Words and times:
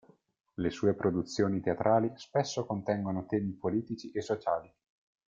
Le 0.55 0.69
sue 0.71 0.95
produzioni 0.95 1.61
teatrali 1.61 2.11
spesso 2.15 2.65
contengono 2.65 3.27
temi 3.27 3.51
politici 3.51 4.09
e 4.09 4.21
sociali. 4.23 4.73